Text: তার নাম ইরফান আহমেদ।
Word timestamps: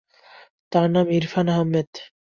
তার 0.71 0.87
নাম 0.93 1.07
ইরফান 1.11 1.47
আহমেদ। 1.53 1.89